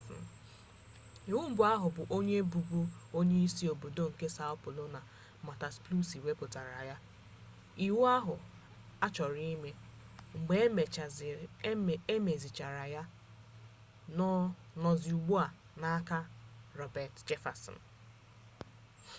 iwu 1.29 1.43
mbụ 1.51 1.61
ahụ 1.73 1.87
bụ 1.95 2.03
onye 2.15 2.37
bụbu 2.51 2.79
onyeisi 3.17 3.63
obodo 3.73 4.03
nke 4.11 4.27
são 4.35 4.55
paulo 4.63 4.83
marta 5.45 5.67
suplicy 5.75 6.17
wepụtara 6.25 6.79
ya. 6.89 6.95
iwu 7.85 8.01
ahụ 8.17 8.35
achọrọ 9.05 9.37
ime 9.53 9.71
mgbe 10.37 11.93
e 12.13 12.15
mezichara 12.25 12.83
ya 12.95 13.03
nọzi 14.83 15.11
ugbu 15.17 15.33
a 15.45 15.47
n’aka 15.81 16.19
roberto 16.79 17.19
jefferson 17.27 17.77